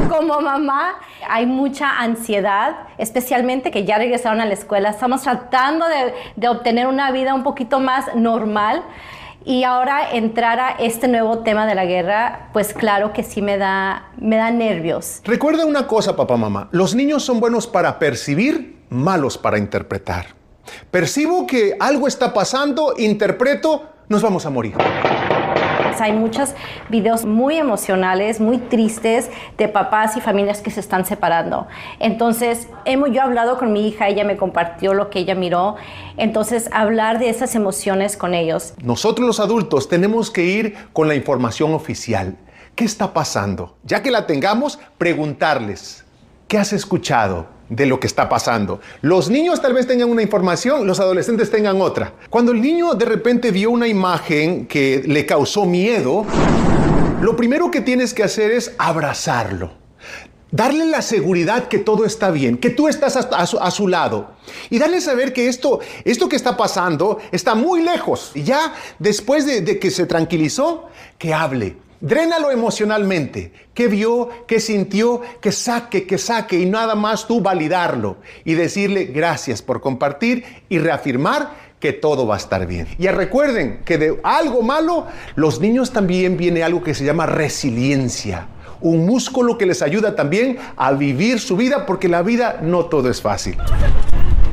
como 0.09 0.41
mamá 0.41 0.97
hay 1.29 1.47
mucha 1.47 1.99
ansiedad, 2.01 2.77
especialmente 2.99 3.71
que 3.71 3.85
ya 3.85 3.99
regresaron 3.99 4.41
a 4.41 4.47
la 4.47 4.55
escuela. 4.55 4.91
Estamos 4.91 5.23
tratando 5.23 5.87
de, 6.37 6.49
obtener 6.49 6.87
una 6.87 7.11
vida 7.11 7.35
un 7.35 7.43
poquito 7.43 7.81
más 7.81 8.15
normal. 8.15 8.83
Y 9.45 9.63
ahora 9.63 10.11
entrar 10.11 10.59
a 10.59 10.71
este 10.71 11.07
nuevo 11.07 11.39
tema 11.39 11.67
de 11.67 11.77
la 11.77 11.85
guerra, 11.85 12.49
pues 12.53 12.75
claro 12.75 13.13
que 13.13 13.23
sí 13.23 13.43
me 13.43 13.57
da, 13.59 14.11
me 14.17 14.37
da 14.37 14.51
nervios. 14.51 15.21
Recuerda 15.25 15.65
una 15.65 15.87
cosa, 15.87 16.17
papá, 16.17 16.37
mamá. 16.37 16.69
Los 16.73 16.97
niños 16.97 17.23
son 17.23 17.39
buenos 17.39 17.69
para 17.69 18.01
percibir, 18.01 18.83
malos 18.91 19.39
para 19.39 19.59
interpretar. 19.59 20.27
Percibo 20.91 21.47
que 21.47 21.77
algo 21.79 22.09
está 22.09 22.35
pasando, 22.35 22.95
interpreto, 22.99 23.89
nos 24.09 24.21
vamos 24.21 24.47
a 24.47 24.51
morir. 24.51 24.75
Hay 26.01 26.13
muchos 26.13 26.55
videos 26.89 27.25
muy 27.25 27.57
emocionales, 27.57 28.41
muy 28.41 28.59
tristes 28.59 29.31
de 29.59 29.69
papás 29.69 30.17
y 30.17 30.21
familias 30.21 30.61
que 30.61 30.71
se 30.71 30.81
están 30.81 31.05
separando. 31.05 31.67
Entonces, 31.99 32.69
hemos, 32.85 33.11
yo 33.11 33.17
he 33.17 33.21
hablado 33.21 33.59
con 33.59 33.73
mi 33.73 33.89
hija, 33.89 34.09
ella 34.09 34.25
me 34.25 34.37
compartió 34.37 34.95
lo 34.95 35.11
que 35.11 35.21
ella 35.21 35.35
miró. 35.35 35.77
Entonces, 36.17 36.69
hablar 36.73 37.19
de 37.19 37.29
esas 37.29 37.55
emociones 37.55 38.17
con 38.17 38.35
ellos. 38.35 38.75
Nosotros 38.83 39.27
los 39.27 39.41
adultos 39.41 39.89
tenemos 39.89 40.31
que 40.31 40.45
ir 40.45 40.77
con 40.93 41.09
la 41.09 41.15
información 41.15 41.75
oficial. 41.75 42.37
¿Qué 42.75 42.85
está 42.85 43.15
pasando? 43.15 43.77
Ya 43.85 44.03
que 44.03 44.11
la 44.11 44.27
tengamos, 44.27 44.79
preguntarles, 44.99 46.05
¿qué 46.47 46.59
has 46.59 46.73
escuchado? 46.73 47.56
De 47.69 47.87
lo 47.87 47.99
que 48.01 48.07
está 48.07 48.29
pasando. 48.29 48.81
Los 49.03 49.31
niños 49.31 49.61
tal 49.61 49.75
vez 49.75 49.87
tengan 49.87 50.11
una 50.11 50.23
información, 50.23 50.87
los 50.87 51.01
adolescentes 51.01 51.51
tengan 51.51 51.81
otra. 51.81 52.15
Cuando 52.31 52.53
el 52.53 52.61
niño 52.61 52.95
de 52.95 53.05
repente 53.05 53.51
vio 53.51 53.71
una 53.71 53.89
imagen 53.89 54.67
que 54.67 55.03
le 55.07 55.27
causó 55.27 55.65
miedo, 55.65 56.25
lo 57.21 57.37
primero 57.37 57.71
que 57.71 57.81
tienes 57.81 58.15
que 58.15 58.23
hacer 58.23 58.51
es 58.51 58.73
abrazarlo. 58.79 59.73
Darle 60.53 60.87
la 60.87 61.03
seguridad 61.03 61.67
que 61.67 61.79
todo 61.79 62.05
está 62.05 62.31
bien, 62.31 62.57
que 62.57 62.71
tú 62.71 62.87
estás 62.89 63.17
a, 63.17 63.71
su, 63.71 63.89
lado. 63.89 64.31
Y 64.71 64.79
darle 64.79 65.01
saber 65.01 65.33
que 65.33 65.49
esto, 65.49 65.81
esto 66.05 66.29
que 66.29 66.37
está 66.37 66.57
pasando 66.57 67.19
está 67.33 67.55
muy 67.57 67.83
lejos. 67.83 68.31
Y 68.35 68.45
ya 68.45 68.73
después 68.99 69.45
de, 69.45 69.61
de 69.61 69.79
que 69.81 69.91
se 69.91 70.07
tranquilizó, 70.07 70.89
que 71.19 71.35
hable, 71.35 71.77
Drénalo 72.01 72.51
emocionalmente. 72.51 73.53
¿Qué 73.73 73.89
vio? 73.89 74.29
¿Qué 74.47 74.61
sintió? 74.61 75.23
Que 75.41 75.53
saque, 75.53 76.07
que 76.07 76.19
saque 76.19 76.59
y 76.59 76.67
nada 76.67 76.95
más 76.95 77.27
tú 77.27 77.41
validarlo 77.41 78.19
y 78.45 78.55
decirle 78.55 79.05
gracias 79.07 79.63
por 79.63 79.81
compartir 79.81 80.45
y 80.69 80.79
reafirmar 80.79 81.67
que 81.81 81.93
todo 81.93 82.27
va 82.27 82.35
a 82.35 82.39
estar 82.39 82.67
bien. 82.67 82.87
Y 82.99 83.07
recuerden 83.09 83.83
que 83.85 83.99
de 83.99 84.19
algo 84.23 84.63
malo, 84.63 85.07
los 85.35 85.61
niños 85.61 85.93
también 85.93 86.37
viene 86.37 86.63
algo 86.63 86.83
que 86.83 86.95
se 86.95 87.05
llama 87.05 87.27
resiliencia. 87.27 88.49
Un 88.81 89.07
músculo 89.07 89.57
que 89.57 89.67
les 89.67 89.83
ayuda 89.83 90.15
también 90.15 90.59
a 90.77 90.93
vivir 90.93 91.41
su 91.41 91.57
vida 91.57 91.87
porque 91.87 92.09
la 92.09 92.23
vida 92.23 92.61
no 92.63 92.87
todo 92.87 93.11
es 93.11 93.23
fácil. 93.23 93.57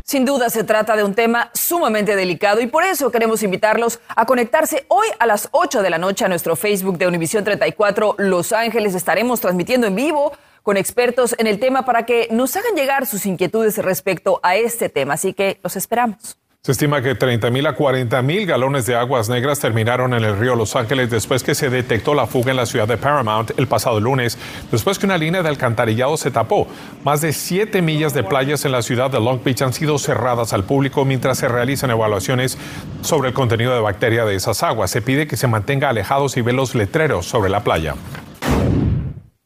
Sin 0.06 0.26
duda 0.26 0.50
se 0.50 0.66
trata 0.66 0.98
de 0.98 1.04
un 1.06 1.16
tema 1.16 1.50
sumamente 1.54 2.18
delicado 2.18 2.60
y 2.60 2.68
por 2.68 2.84
eso 2.84 3.10
queremos 3.10 3.42
invitarlos 3.42 4.02
a 4.10 4.26
conectarse 4.26 4.84
hoy 4.90 5.08
a 5.18 5.26
las 5.26 5.48
8 5.52 5.82
de 5.82 5.90
la 5.90 5.98
noche 5.98 6.26
a 6.26 6.28
nuestro 6.28 6.58
Facebook 6.58 6.98
de 6.98 7.08
Univisión 7.08 7.46
34 7.46 8.16
Los 8.18 8.52
Ángeles. 8.52 8.96
Estaremos 8.96 9.40
transmitiendo 9.40 9.88
en 9.88 9.96
vivo 9.96 10.34
con 10.62 10.76
expertos 10.76 11.36
en 11.40 11.48
el 11.48 11.58
tema 11.58 11.86
para 11.86 12.06
que 12.06 12.28
nos 12.32 12.54
hagan 12.58 12.76
llegar 12.76 13.06
sus 13.06 13.26
inquietudes 13.26 13.78
respecto 13.78 14.42
a 14.44 14.58
este 14.58 14.90
tema. 14.90 15.14
Así 15.14 15.34
que 15.34 15.62
los 15.64 15.78
esperamos. 15.78 16.38
Se 16.66 16.72
estima 16.72 17.02
que 17.02 17.14
30 17.14 17.50
mil 17.50 17.68
a 17.68 17.76
40 17.76 18.22
mil 18.22 18.46
galones 18.46 18.86
de 18.86 18.96
aguas 18.96 19.28
negras 19.28 19.60
terminaron 19.60 20.14
en 20.14 20.24
el 20.24 20.40
río 20.40 20.56
Los 20.56 20.78
Ángeles 20.78 21.10
después 21.10 21.44
que 21.44 21.56
se 21.56 21.70
detectó 21.70 22.14
la 22.14 22.26
fuga 22.26 22.52
en 22.52 22.56
la 22.56 22.66
ciudad 22.66 22.88
de 22.88 22.96
Paramount 22.96 23.52
el 23.60 23.68
pasado 23.68 24.00
lunes, 24.00 24.38
después 24.72 24.98
que 24.98 25.06
una 25.06 25.18
línea 25.18 25.44
de 25.44 25.50
alcantarillado 25.50 26.16
se 26.16 26.32
tapó. 26.32 26.70
Más 27.04 27.20
de 27.20 27.34
7 27.34 27.82
millas 27.82 28.14
de 28.14 28.24
playas 28.24 28.64
en 28.64 28.72
la 28.72 28.82
ciudad 28.82 29.12
de 29.12 29.20
Long 29.20 29.44
Beach 29.44 29.62
han 29.62 29.74
sido 29.74 30.00
cerradas 30.00 30.54
al 30.54 30.64
público 30.64 31.04
mientras 31.04 31.38
se 31.38 31.50
realizan 31.50 31.92
evaluaciones 31.92 32.58
sobre 33.02 33.28
el 33.28 33.34
contenido 33.34 33.74
de 33.74 33.82
bacteria 33.82 34.24
de 34.24 34.36
esas 34.36 34.64
aguas. 34.64 34.90
Se 34.90 35.02
pide 35.02 35.28
que 35.28 35.36
se 35.36 35.48
mantenga 35.48 35.90
alejados 35.90 36.38
y 36.38 36.42
ve 36.42 36.54
los 36.54 36.76
letreros 36.76 37.26
sobre 37.26 37.50
la 37.50 37.66
playa. 37.66 37.96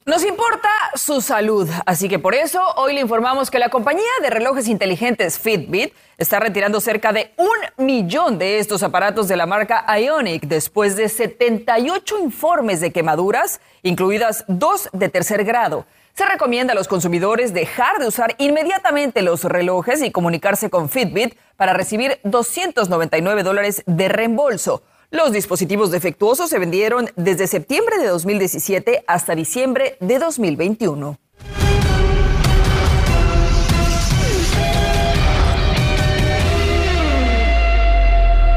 Nos 0.08 0.24
importa 0.24 0.70
su 0.96 1.20
salud, 1.20 1.70
así 1.86 2.08
que 2.08 2.18
por 2.18 2.34
eso 2.34 2.62
hoy 2.78 2.94
le 2.94 3.02
informamos 3.02 3.52
que 3.52 3.60
la 3.60 3.68
compañía 3.68 4.08
de 4.22 4.30
relojes 4.30 4.70
inteligentes 4.70 5.38
Fitbit 5.38 5.94
está 6.18 6.40
retirando 6.40 6.80
cerca 6.80 7.12
de 7.12 7.34
un 7.36 7.86
millón 7.86 8.40
de 8.40 8.60
estos 8.60 8.84
aparatos 8.84 9.28
de 9.28 9.36
la 9.36 9.46
marca 9.46 9.84
Ionic 10.00 10.44
después 10.44 10.96
de 10.96 11.10
78 11.10 12.20
informes 12.20 12.80
de 12.80 12.94
quemaduras, 12.94 13.60
incluidas 13.84 14.46
dos 14.48 14.88
de 14.94 15.10
tercer 15.10 15.44
grado. 15.44 15.86
Se 16.14 16.26
recomienda 16.26 16.72
a 16.72 16.78
los 16.78 16.88
consumidores 16.88 17.54
dejar 17.54 18.00
de 18.00 18.08
usar 18.08 18.34
inmediatamente 18.38 19.22
los 19.22 19.44
relojes 19.44 20.02
y 20.02 20.12
comunicarse 20.12 20.70
con 20.70 20.88
Fitbit 20.88 21.38
para 21.58 21.74
recibir 21.74 22.18
299 22.24 23.44
dólares 23.44 23.84
de 23.86 24.08
reembolso. 24.08 24.84
Los 25.10 25.32
dispositivos 25.32 25.90
defectuosos 25.90 26.50
se 26.50 26.60
vendieron 26.60 27.10
desde 27.16 27.48
septiembre 27.48 27.98
de 27.98 28.08
2017 28.08 29.06
hasta 29.08 29.36
diciembre 29.36 29.96
de 30.02 30.20
2021. 30.20 31.18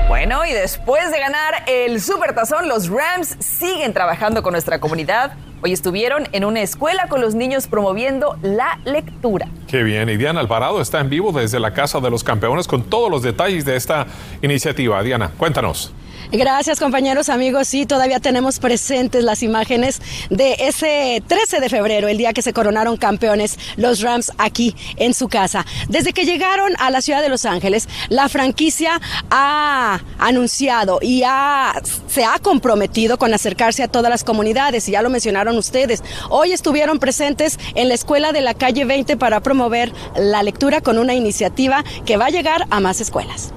Bueno, 0.09 0.45
y 0.45 0.53
después 0.53 1.13
de 1.13 1.21
ganar 1.21 1.55
el 1.69 2.01
Supertazón, 2.01 2.67
los 2.67 2.89
Rams 2.89 3.37
siguen 3.39 3.93
trabajando 3.93 4.43
con 4.43 4.51
nuestra 4.51 4.81
comunidad. 4.81 5.35
Hoy 5.63 5.73
estuvieron 5.73 6.27
en 6.33 6.45
una 6.45 6.63
escuela 6.63 7.07
con 7.07 7.21
los 7.21 7.37
niños 7.37 7.69
promoviendo 7.69 8.37
la 8.43 8.81
lectura. 8.85 9.47
Qué 9.69 9.85
bien, 9.85 10.09
y 10.09 10.17
Diana 10.17 10.41
Alvarado 10.41 10.81
está 10.81 10.99
en 10.99 11.11
vivo 11.11 11.31
desde 11.31 11.61
la 11.61 11.73
Casa 11.75 12.01
de 12.01 12.11
los 12.11 12.25
Campeones 12.25 12.67
con 12.67 12.83
todos 12.83 13.09
los 13.09 13.23
detalles 13.23 13.65
de 13.65 13.77
esta 13.77 14.09
iniciativa. 14.43 15.01
Diana, 15.05 15.31
cuéntanos. 15.39 15.95
Gracias 16.33 16.79
compañeros, 16.79 17.29
amigos. 17.29 17.67
Sí, 17.67 17.87
todavía 17.87 18.21
tenemos 18.21 18.61
presentes 18.61 19.25
las 19.25 19.43
imágenes 19.43 20.01
de 20.31 20.55
ese 20.61 21.25
13 21.27 21.59
de 21.59 21.69
febrero, 21.69 22.07
el 22.07 22.19
día 22.19 22.33
que 22.33 22.41
se 22.41 22.53
coronaron 22.53 22.97
campeones 22.97 23.59
los 23.77 24.01
Rams 24.01 24.31
aquí 24.39 24.77
en 24.97 25.13
su 25.13 25.29
casa. 25.29 25.67
Desde 25.89 26.13
que 26.13 26.25
llegaron 26.25 26.73
a 26.79 26.91
la 26.91 27.03
ciudad 27.03 27.21
de 27.21 27.29
Los 27.29 27.47
Ángeles, 27.47 27.89
la 28.11 28.29
franquicia 28.29 29.01
ha 29.29 30.01
anunciado 30.19 31.01
y 31.03 31.25
se 32.07 32.25
ha 32.25 32.39
comprometido 32.41 33.19
con 33.19 33.35
acercarse 33.35 33.83
a 33.83 33.89
todas 33.89 34.11
las 34.11 34.23
comunidades, 34.23 34.89
y 34.89 34.93
ya 34.93 35.03
lo 35.03 35.11
mencionaron 35.11 35.59
ustedes. 35.59 36.05
Hoy 36.29 36.53
estuvieron 36.53 37.01
presentes 37.01 37.59
en 37.75 37.89
la 37.89 37.95
escuela 37.95 38.31
de 38.31 38.41
la 38.41 38.55
calle 38.55 38.85
20 38.85 39.17
para 39.17 39.41
promover 39.41 39.93
la 40.15 40.45
lectura 40.45 40.81
con 40.81 40.99
una 40.99 41.15
iniciativa 41.15 41.85
que 42.07 42.17
va 42.17 42.27
a 42.27 42.31
llegar 42.31 42.67
a 42.71 42.79
más 42.79 43.01
escuelas. 43.01 43.53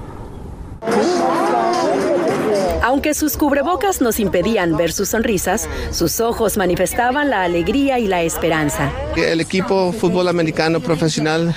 Aunque 2.84 3.14
sus 3.14 3.38
cubrebocas 3.38 4.02
nos 4.02 4.20
impedían 4.20 4.76
ver 4.76 4.92
sus 4.92 5.08
sonrisas, 5.08 5.70
sus 5.90 6.20
ojos 6.20 6.58
manifestaban 6.58 7.30
la 7.30 7.42
alegría 7.42 7.98
y 7.98 8.06
la 8.06 8.22
esperanza. 8.22 8.92
El 9.16 9.40
equipo 9.40 9.90
fútbol 9.90 10.28
americano 10.28 10.80
profesional 10.80 11.56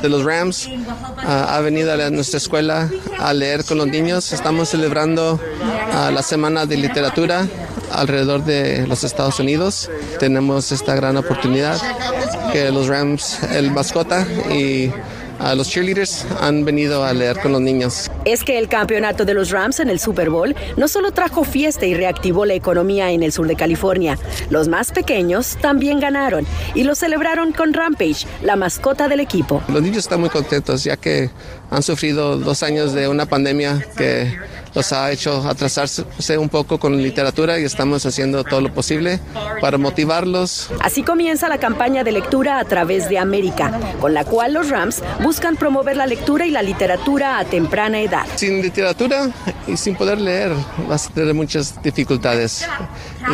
de 0.00 0.08
los 0.08 0.24
Rams 0.24 0.70
ah, 1.18 1.54
ha 1.54 1.60
venido 1.60 1.92
a 1.92 2.08
nuestra 2.08 2.38
escuela 2.38 2.88
a 3.18 3.34
leer 3.34 3.66
con 3.66 3.76
los 3.76 3.86
niños. 3.86 4.32
Estamos 4.32 4.70
celebrando 4.70 5.38
ah, 5.92 6.10
la 6.10 6.22
semana 6.22 6.64
de 6.64 6.78
literatura 6.78 7.46
alrededor 7.92 8.42
de 8.42 8.86
los 8.86 9.04
Estados 9.04 9.38
Unidos. 9.38 9.90
Tenemos 10.18 10.72
esta 10.72 10.94
gran 10.94 11.18
oportunidad 11.18 11.78
que 12.50 12.70
los 12.70 12.88
Rams, 12.88 13.42
el 13.52 13.72
mascota 13.72 14.26
y 14.50 14.90
los 15.54 15.68
cheerleaders 15.68 16.26
han 16.40 16.64
venido 16.64 17.04
a 17.04 17.12
leer 17.12 17.38
con 17.40 17.52
los 17.52 17.60
niños. 17.60 18.10
Es 18.24 18.42
que 18.42 18.58
el 18.58 18.68
campeonato 18.68 19.24
de 19.24 19.34
los 19.34 19.50
Rams 19.50 19.80
en 19.80 19.88
el 19.88 19.98
Super 19.98 20.30
Bowl 20.30 20.54
no 20.76 20.88
solo 20.88 21.12
trajo 21.12 21.44
fiesta 21.44 21.86
y 21.86 21.94
reactivó 21.94 22.44
la 22.44 22.54
economía 22.54 23.10
en 23.10 23.22
el 23.22 23.32
sur 23.32 23.46
de 23.46 23.56
California, 23.56 24.18
los 24.50 24.68
más 24.68 24.92
pequeños 24.92 25.56
también 25.60 26.00
ganaron 26.00 26.46
y 26.74 26.84
lo 26.84 26.94
celebraron 26.94 27.52
con 27.52 27.72
Rampage, 27.72 28.26
la 28.42 28.56
mascota 28.56 29.08
del 29.08 29.20
equipo. 29.20 29.62
Los 29.68 29.82
niños 29.82 29.98
están 29.98 30.20
muy 30.20 30.30
contentos 30.30 30.84
ya 30.84 30.96
que 30.96 31.30
han 31.70 31.82
sufrido 31.82 32.38
dos 32.38 32.62
años 32.62 32.92
de 32.92 33.08
una 33.08 33.26
pandemia 33.26 33.84
que 33.96 34.36
los 34.76 34.92
ha 34.92 35.10
hecho 35.10 35.42
atrasarse 35.48 36.36
un 36.36 36.50
poco 36.50 36.78
con 36.78 37.02
literatura 37.02 37.58
y 37.58 37.64
estamos 37.64 38.04
haciendo 38.04 38.44
todo 38.44 38.60
lo 38.60 38.74
posible 38.74 39.18
para 39.62 39.78
motivarlos. 39.78 40.68
Así 40.80 41.02
comienza 41.02 41.48
la 41.48 41.56
campaña 41.56 42.04
de 42.04 42.12
lectura 42.12 42.60
a 42.60 42.64
través 42.66 43.08
de 43.08 43.18
América, 43.18 43.72
con 44.00 44.12
la 44.12 44.26
cual 44.26 44.52
los 44.52 44.68
Rams 44.68 45.02
buscan 45.22 45.56
promover 45.56 45.96
la 45.96 46.06
lectura 46.06 46.46
y 46.46 46.50
la 46.50 46.60
literatura 46.60 47.38
a 47.38 47.46
temprana 47.46 48.00
edad. 48.00 48.26
Sin 48.36 48.60
literatura 48.60 49.30
y 49.66 49.78
sin 49.78 49.96
poder 49.96 50.20
leer 50.20 50.52
vas 50.86 51.06
a 51.06 51.14
tener 51.14 51.32
muchas 51.32 51.82
dificultades. 51.82 52.68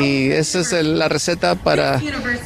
Y 0.00 0.30
esa 0.30 0.60
es 0.60 0.72
la 0.72 1.08
receta 1.08 1.56
para 1.56 2.00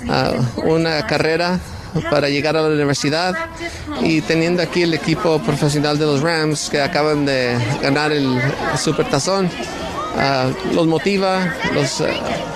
ah, 0.08 0.32
una 0.64 1.06
carrera 1.06 1.60
para 2.10 2.28
llegar 2.28 2.56
a 2.56 2.62
la 2.62 2.68
universidad 2.68 3.34
y 4.02 4.20
teniendo 4.20 4.62
aquí 4.62 4.82
el 4.82 4.94
equipo 4.94 5.38
profesional 5.40 5.98
de 5.98 6.06
los 6.06 6.22
Rams 6.22 6.68
que 6.70 6.80
acaban 6.80 7.26
de 7.26 7.56
ganar 7.82 8.12
el 8.12 8.40
Supertazón, 8.76 9.46
uh, 9.46 10.74
los 10.74 10.86
motiva, 10.86 11.54
los 11.74 12.00
uh, 12.00 12.06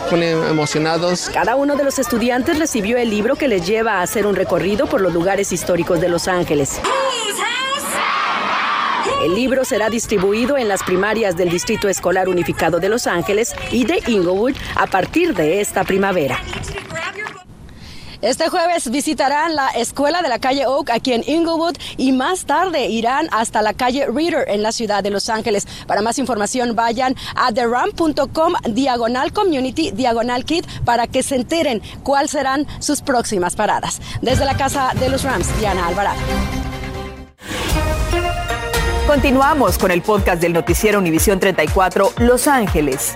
pone 0.08 0.30
emocionados. 0.30 1.30
Cada 1.32 1.56
uno 1.56 1.76
de 1.76 1.84
los 1.84 1.98
estudiantes 1.98 2.58
recibió 2.58 2.96
el 2.98 3.10
libro 3.10 3.36
que 3.36 3.48
les 3.48 3.66
lleva 3.66 3.98
a 3.98 4.02
hacer 4.02 4.26
un 4.26 4.34
recorrido 4.34 4.86
por 4.86 5.00
los 5.00 5.12
lugares 5.12 5.52
históricos 5.52 6.00
de 6.00 6.08
Los 6.08 6.28
Ángeles. 6.28 6.80
El 9.24 9.34
libro 9.34 9.66
será 9.66 9.90
distribuido 9.90 10.56
en 10.56 10.66
las 10.66 10.82
primarias 10.82 11.36
del 11.36 11.50
Distrito 11.50 11.90
Escolar 11.90 12.28
Unificado 12.28 12.80
de 12.80 12.88
Los 12.88 13.06
Ángeles 13.06 13.54
y 13.70 13.84
de 13.84 14.00
Inglewood 14.06 14.54
a 14.76 14.86
partir 14.86 15.34
de 15.34 15.60
esta 15.60 15.84
primavera. 15.84 16.40
Este 18.22 18.50
jueves 18.50 18.90
visitarán 18.90 19.54
la 19.54 19.68
escuela 19.68 20.20
de 20.20 20.28
la 20.28 20.38
calle 20.38 20.66
Oak 20.66 20.90
aquí 20.90 21.14
en 21.14 21.24
Inglewood 21.26 21.76
y 21.96 22.12
más 22.12 22.44
tarde 22.44 22.86
irán 22.86 23.28
hasta 23.32 23.62
la 23.62 23.72
calle 23.72 24.06
Reader 24.06 24.44
en 24.48 24.62
la 24.62 24.72
ciudad 24.72 25.02
de 25.02 25.08
Los 25.08 25.30
Ángeles. 25.30 25.66
Para 25.86 26.02
más 26.02 26.18
información 26.18 26.76
vayan 26.76 27.16
a 27.34 27.50
theram.com 27.50 28.52
diagonal 28.68 29.32
community 29.32 29.90
diagonal 29.92 30.44
kit 30.44 30.66
para 30.84 31.06
que 31.06 31.22
se 31.22 31.36
enteren 31.36 31.80
cuáles 32.02 32.32
serán 32.32 32.66
sus 32.78 33.00
próximas 33.00 33.56
paradas. 33.56 34.02
Desde 34.20 34.44
la 34.44 34.54
casa 34.54 34.92
de 35.00 35.08
los 35.08 35.22
Rams, 35.22 35.48
Diana 35.58 35.86
Alvarado. 35.86 36.20
Continuamos 39.06 39.78
con 39.78 39.90
el 39.90 40.02
podcast 40.02 40.42
del 40.42 40.52
noticiero 40.52 40.98
Univisión 40.98 41.40
34 41.40 42.12
Los 42.18 42.46
Ángeles. 42.46 43.14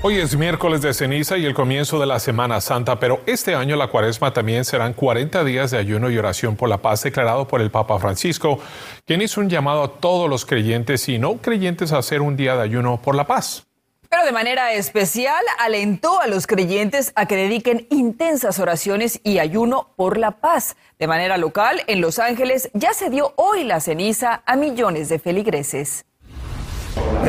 Hoy 0.00 0.16
es 0.20 0.36
miércoles 0.36 0.80
de 0.80 0.94
ceniza 0.94 1.36
y 1.38 1.44
el 1.44 1.54
comienzo 1.54 1.98
de 1.98 2.06
la 2.06 2.20
Semana 2.20 2.60
Santa, 2.60 3.00
pero 3.00 3.20
este 3.26 3.56
año 3.56 3.74
la 3.74 3.88
cuaresma 3.88 4.32
también 4.32 4.64
serán 4.64 4.92
40 4.92 5.42
días 5.42 5.72
de 5.72 5.78
ayuno 5.78 6.08
y 6.08 6.16
oración 6.16 6.54
por 6.54 6.68
la 6.68 6.78
paz 6.78 7.02
declarado 7.02 7.48
por 7.48 7.60
el 7.60 7.72
Papa 7.72 7.98
Francisco, 7.98 8.60
quien 9.04 9.22
hizo 9.22 9.40
un 9.40 9.50
llamado 9.50 9.82
a 9.82 9.92
todos 9.98 10.30
los 10.30 10.46
creyentes 10.46 11.08
y 11.08 11.18
no 11.18 11.38
creyentes 11.38 11.92
a 11.92 11.98
hacer 11.98 12.22
un 12.22 12.36
día 12.36 12.54
de 12.54 12.62
ayuno 12.62 13.02
por 13.02 13.16
la 13.16 13.26
paz. 13.26 13.66
Pero 14.08 14.24
de 14.24 14.30
manera 14.30 14.72
especial 14.72 15.44
alentó 15.58 16.20
a 16.20 16.28
los 16.28 16.46
creyentes 16.46 17.12
a 17.16 17.26
que 17.26 17.34
dediquen 17.34 17.88
intensas 17.90 18.60
oraciones 18.60 19.20
y 19.24 19.40
ayuno 19.40 19.94
por 19.96 20.16
la 20.16 20.40
paz. 20.40 20.76
De 21.00 21.08
manera 21.08 21.38
local, 21.38 21.82
en 21.88 22.00
Los 22.00 22.20
Ángeles 22.20 22.70
ya 22.72 22.94
se 22.94 23.10
dio 23.10 23.34
hoy 23.34 23.64
la 23.64 23.80
ceniza 23.80 24.42
a 24.46 24.54
millones 24.54 25.08
de 25.08 25.18
feligreses. 25.18 26.04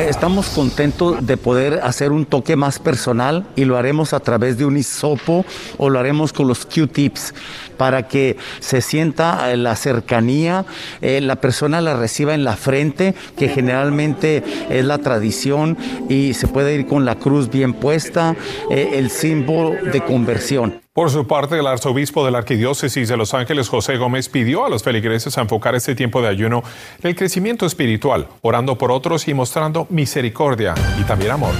Eh, 0.00 0.08
estamos 0.08 0.48
contentos 0.48 1.26
de 1.26 1.36
poder 1.36 1.80
hacer 1.82 2.10
un 2.10 2.24
toque 2.24 2.56
más 2.56 2.78
personal 2.78 3.46
y 3.54 3.66
lo 3.66 3.76
haremos 3.76 4.14
a 4.14 4.20
través 4.20 4.56
de 4.56 4.64
un 4.64 4.78
hisopo 4.78 5.44
o 5.76 5.90
lo 5.90 5.98
haremos 5.98 6.32
con 6.32 6.48
los 6.48 6.64
Q-tips 6.64 7.34
para 7.76 8.08
que 8.08 8.38
se 8.60 8.80
sienta 8.80 9.52
eh, 9.52 9.58
la 9.58 9.76
cercanía, 9.76 10.64
eh, 11.02 11.20
la 11.20 11.36
persona 11.36 11.82
la 11.82 11.96
reciba 11.96 12.34
en 12.34 12.44
la 12.44 12.56
frente, 12.56 13.14
que 13.36 13.48
generalmente 13.48 14.42
es 14.70 14.84
la 14.86 14.98
tradición 14.98 15.76
y 16.08 16.32
se 16.32 16.48
puede 16.48 16.74
ir 16.74 16.86
con 16.86 17.04
la 17.04 17.16
cruz 17.16 17.50
bien 17.50 17.74
puesta, 17.74 18.36
el 18.70 19.10
símbolo 19.10 19.76
de 19.92 20.02
conversión. 20.02 20.80
Por 20.92 21.08
su 21.08 21.24
parte, 21.28 21.56
el 21.56 21.68
arzobispo 21.68 22.24
de 22.24 22.32
la 22.32 22.38
Arquidiócesis 22.38 23.08
de 23.08 23.16
Los 23.16 23.32
Ángeles, 23.32 23.68
José 23.68 23.96
Gómez, 23.96 24.28
pidió 24.28 24.66
a 24.66 24.68
los 24.68 24.82
feligreses 24.82 25.38
a 25.38 25.42
enfocar 25.42 25.76
este 25.76 25.94
tiempo 25.94 26.20
de 26.20 26.26
ayuno 26.26 26.64
en 27.00 27.10
el 27.10 27.14
crecimiento 27.14 27.64
espiritual, 27.64 28.26
orando 28.42 28.76
por 28.76 28.90
otros 28.90 29.28
y 29.28 29.34
mostrando 29.34 29.86
misericordia 29.88 30.74
y 31.00 31.04
también 31.04 31.30
amor. 31.30 31.54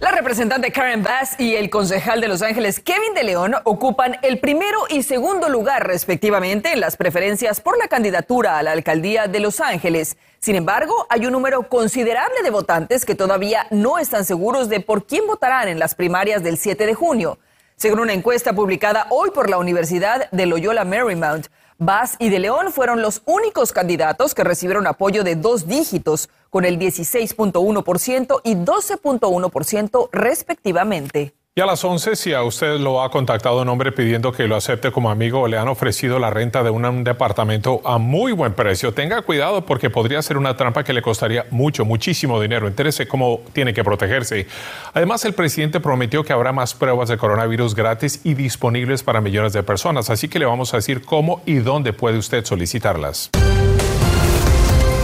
La 0.00 0.12
representante 0.12 0.72
Karen 0.72 1.02
Bass 1.02 1.38
y 1.38 1.56
el 1.56 1.68
concejal 1.68 2.22
de 2.22 2.28
Los 2.28 2.40
Ángeles, 2.40 2.80
Kevin 2.80 3.12
de 3.12 3.22
León, 3.22 3.54
ocupan 3.64 4.16
el 4.22 4.40
primero 4.40 4.78
y 4.88 5.02
segundo 5.02 5.50
lugar 5.50 5.86
respectivamente 5.86 6.72
en 6.72 6.80
las 6.80 6.96
preferencias 6.96 7.60
por 7.60 7.76
la 7.76 7.86
candidatura 7.86 8.56
a 8.56 8.62
la 8.62 8.72
alcaldía 8.72 9.26
de 9.26 9.40
Los 9.40 9.60
Ángeles. 9.60 10.16
Sin 10.38 10.56
embargo, 10.56 11.06
hay 11.10 11.26
un 11.26 11.32
número 11.32 11.68
considerable 11.68 12.42
de 12.42 12.48
votantes 12.48 13.04
que 13.04 13.14
todavía 13.14 13.66
no 13.70 13.98
están 13.98 14.24
seguros 14.24 14.70
de 14.70 14.80
por 14.80 15.06
quién 15.06 15.26
votarán 15.26 15.68
en 15.68 15.78
las 15.78 15.94
primarias 15.94 16.42
del 16.42 16.56
7 16.56 16.86
de 16.86 16.94
junio. 16.94 17.38
Según 17.76 18.00
una 18.00 18.14
encuesta 18.14 18.54
publicada 18.54 19.06
hoy 19.10 19.30
por 19.32 19.50
la 19.50 19.58
Universidad 19.58 20.30
de 20.30 20.46
Loyola 20.46 20.86
Marymount, 20.86 21.48
Bass 21.82 22.16
y 22.18 22.28
De 22.28 22.38
León 22.38 22.72
fueron 22.72 23.00
los 23.00 23.22
únicos 23.24 23.72
candidatos 23.72 24.34
que 24.34 24.44
recibieron 24.44 24.86
apoyo 24.86 25.24
de 25.24 25.34
dos 25.34 25.66
dígitos, 25.66 26.28
con 26.50 26.66
el 26.66 26.78
16.1% 26.78 28.40
y 28.44 28.54
12.1% 28.54 30.08
respectivamente. 30.12 31.32
Y 31.58 31.60
a 31.60 31.66
las 31.66 31.84
11, 31.84 32.14
si 32.14 32.32
a 32.32 32.44
usted 32.44 32.78
lo 32.78 33.02
ha 33.02 33.10
contacado 33.10 33.62
un 33.62 33.68
hombre 33.68 33.90
pidiendo 33.90 34.30
que 34.30 34.46
lo 34.46 34.54
acepte 34.54 34.92
como 34.92 35.10
amigo 35.10 35.40
o 35.40 35.48
le 35.48 35.58
han 35.58 35.66
ofrecido 35.66 36.20
la 36.20 36.30
renta 36.30 36.62
de 36.62 36.70
un 36.70 37.02
departamento 37.02 37.80
a 37.84 37.98
muy 37.98 38.30
buen 38.30 38.54
precio, 38.54 38.94
tenga 38.94 39.22
cuidado 39.22 39.66
porque 39.66 39.90
podría 39.90 40.22
ser 40.22 40.36
una 40.36 40.56
trampa 40.56 40.84
que 40.84 40.92
le 40.92 41.02
costaría 41.02 41.46
mucho, 41.50 41.84
muchísimo 41.84 42.40
dinero. 42.40 42.68
Entérese 42.68 43.08
cómo 43.08 43.40
tiene 43.52 43.74
que 43.74 43.82
protegerse. 43.82 44.46
Además, 44.94 45.24
el 45.24 45.32
presidente 45.32 45.80
prometió 45.80 46.22
que 46.22 46.32
habrá 46.32 46.52
más 46.52 46.72
pruebas 46.72 47.08
de 47.08 47.18
coronavirus 47.18 47.74
gratis 47.74 48.20
y 48.22 48.34
disponibles 48.34 49.02
para 49.02 49.20
millones 49.20 49.52
de 49.52 49.64
personas. 49.64 50.08
Así 50.08 50.28
que 50.28 50.38
le 50.38 50.46
vamos 50.46 50.72
a 50.72 50.76
decir 50.76 51.02
cómo 51.02 51.42
y 51.46 51.54
dónde 51.54 51.92
puede 51.92 52.16
usted 52.16 52.44
solicitarlas. 52.44 53.28